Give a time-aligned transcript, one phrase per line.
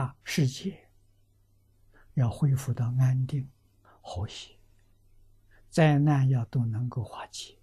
[0.00, 0.88] 啊，世界
[2.14, 3.50] 要恢复到安定
[4.00, 4.58] 和谐，
[5.68, 7.58] 灾难要都能够化解，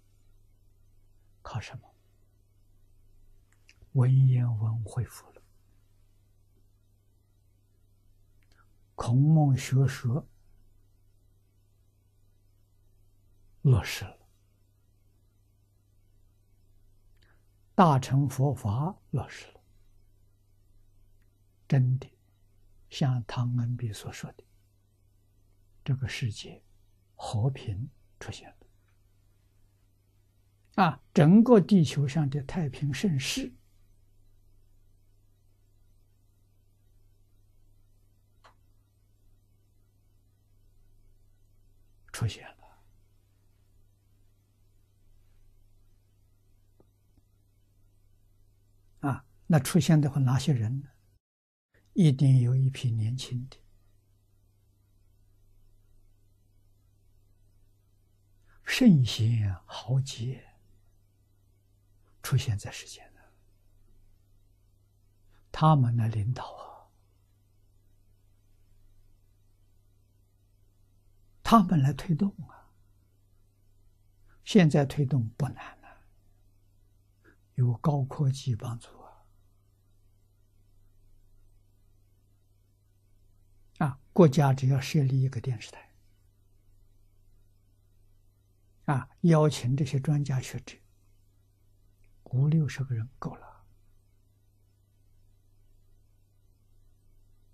[1.42, 1.94] 靠什么？
[3.94, 5.42] 文言文恢复了，
[8.94, 10.24] 孔孟学说
[13.62, 14.28] 落实了，
[17.74, 19.60] 大乘佛法落实了，
[21.66, 22.08] 真的。
[22.90, 24.44] 像唐恩比所说的，
[25.84, 26.62] 这个世界
[27.14, 28.56] 和平出现了
[30.84, 33.52] 啊，整个地球上的太平盛世
[42.12, 42.54] 出现了
[49.00, 50.88] 啊，那出现的话，哪些人呢？
[51.98, 53.56] 一定有一批年轻的、
[58.62, 60.46] 圣贤豪杰
[62.22, 63.32] 出现在世间了，
[65.50, 66.86] 他们来领导啊，
[71.42, 72.70] 他们来推动啊。
[74.44, 76.04] 现在推动不难了，
[77.56, 78.97] 有高科技帮助。
[83.78, 85.90] 啊国家只要设立一个电视台，
[88.86, 90.76] 啊，邀请这些专家学者，
[92.24, 93.64] 五六十个人够了，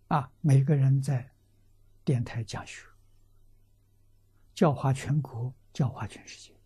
[0.09, 1.35] 啊，每个人在
[2.05, 2.87] 电台讲学，
[4.55, 6.59] 教化全国，教化全世界，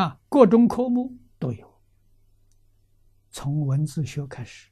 [0.00, 1.75] 啊，各种科目都有。
[3.36, 4.70] 从文字学开始，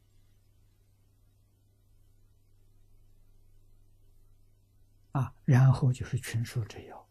[5.12, 7.06] 啊，然后就是群书之要，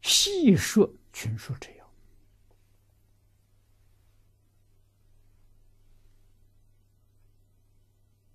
[0.00, 1.94] 细说群书之要，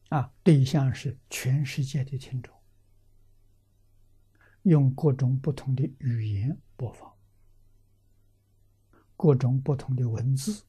[0.10, 2.56] 啊，对象是全世界的听众，
[4.62, 7.18] 用各种不同的语言播放，
[9.18, 10.68] 各种不同的文字。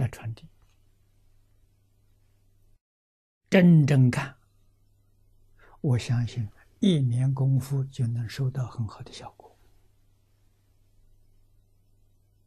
[0.00, 0.48] 来传递，
[3.50, 4.38] 真正干，
[5.82, 9.54] 我相信一年功夫就能收到很好的效果。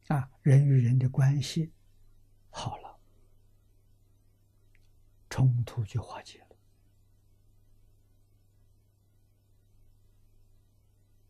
[0.07, 1.71] 啊，人与人的关系
[2.49, 2.99] 好了，
[5.29, 6.47] 冲突就化解了。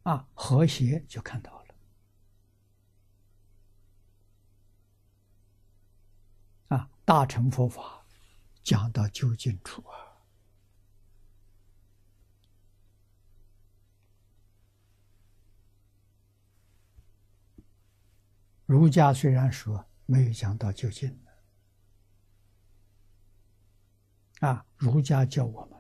[0.04, 1.63] 啊，和谐就看到了。
[6.74, 8.04] 啊大乘佛法
[8.64, 9.94] 讲到究竟处啊，
[18.66, 21.24] 儒家虽然说没有讲到究竟
[24.40, 25.80] 啊，儒家教我们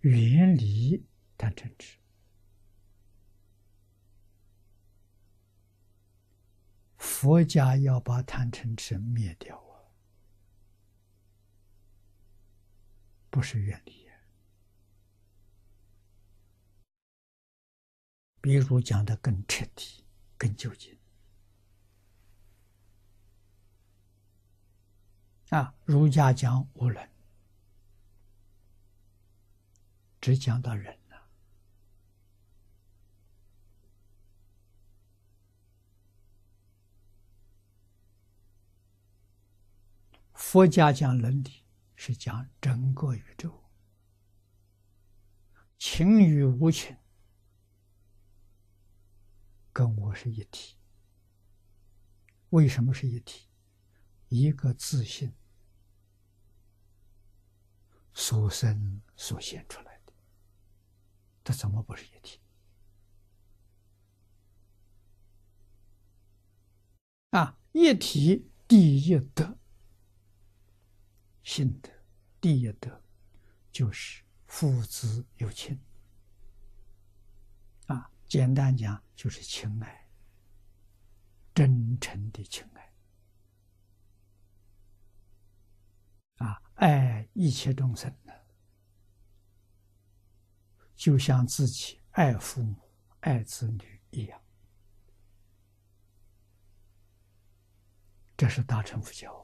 [0.00, 1.06] 远离
[1.38, 2.03] 贪嗔痴。
[7.24, 9.80] 佛家要把贪嗔痴灭掉啊，
[13.30, 14.06] 不是远离。
[18.42, 20.04] 比如讲的更彻底、
[20.36, 20.98] 更究竟
[25.48, 27.08] 啊，儒家讲无伦，
[30.20, 31.03] 只讲到人。
[40.54, 41.64] 佛家讲伦理，
[41.96, 43.64] 是讲整个宇宙，
[45.78, 46.96] 情与无情，
[49.72, 50.76] 跟我是一体。
[52.50, 53.48] 为什么是一体？
[54.28, 55.34] 一个自信
[58.12, 60.12] 所生所现出来的，
[61.42, 62.38] 它怎么不是一体？
[67.30, 69.53] 啊，一体第一德。
[71.44, 71.90] 信德
[72.40, 73.02] 第一德
[73.70, 75.78] 就是父子有亲
[77.86, 80.08] 啊，简单讲就是情爱，
[81.54, 82.92] 真诚的情爱
[86.46, 88.46] 啊，爱一切众生的
[90.96, 92.76] 就像自己爱父母、
[93.20, 94.40] 爱子女一样。
[98.36, 99.43] 这是大乘佛教。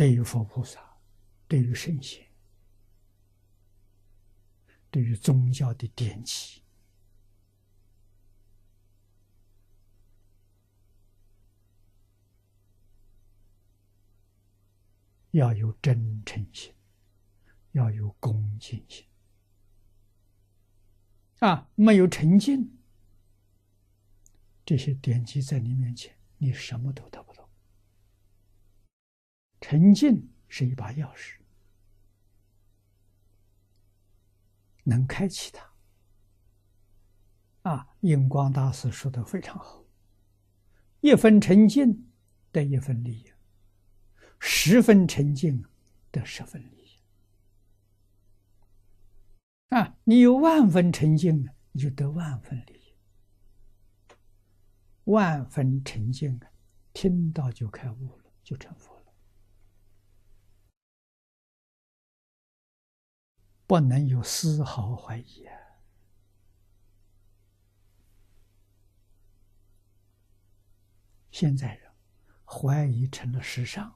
[0.00, 0.80] 对于佛菩萨，
[1.46, 2.26] 对于圣贤，
[4.90, 6.62] 对于宗教的典籍，
[15.32, 16.72] 要有真诚心，
[17.72, 19.04] 要有恭敬心。
[21.40, 22.78] 啊，没有诚敬，
[24.64, 27.29] 这些典籍在你面前，你什么都得不到。
[29.70, 31.36] 沉静是一把钥匙，
[34.82, 35.70] 能开启它。
[37.62, 39.84] 啊，印光大师说的非常好：
[41.02, 42.10] 一分沉静
[42.50, 43.32] 得一分利益，
[44.40, 45.64] 十分沉静
[46.10, 46.98] 得十分利益。
[49.68, 52.92] 啊，你有万分沉静你就得万分利益。
[55.04, 56.50] 万分沉静啊
[56.92, 58.99] 听到就开悟了，就成佛了。
[63.70, 65.56] 不能有丝毫怀疑啊！
[71.30, 71.92] 现在人
[72.44, 73.94] 怀疑成了时尚，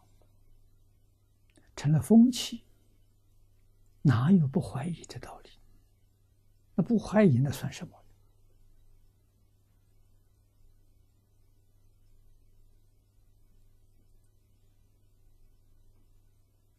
[1.75, 2.65] 成了风气，
[4.03, 5.51] 哪有不怀疑的道理？
[6.77, 8.05] 那不怀疑那算什么？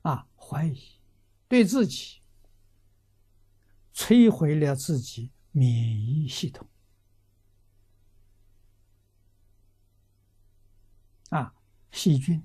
[0.03, 1.01] 啊，怀疑
[1.49, 2.21] 对自己。
[3.95, 6.67] 摧毁了自己免疫系统
[11.29, 11.55] 啊！
[11.91, 12.43] 细菌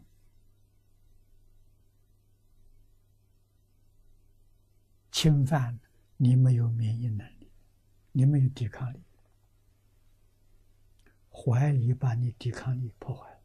[5.11, 5.81] 侵犯
[6.17, 7.51] 你，没有免疫能力，
[8.13, 9.03] 你没有抵抗力，
[11.29, 13.41] 怀疑把你抵抗力破坏了。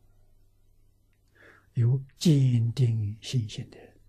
[1.73, 3.99] 有坚定信心的人，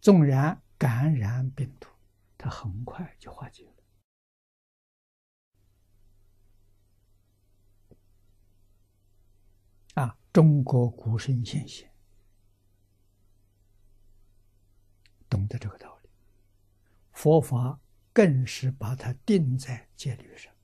[0.00, 0.62] 纵然。
[0.78, 1.88] 感染病毒，
[2.38, 3.74] 它很快就化解了。
[9.94, 11.92] 啊，中国古圣先贤
[15.28, 16.08] 懂得这个道理，
[17.12, 17.80] 佛法
[18.12, 20.54] 更是把它定在戒律上。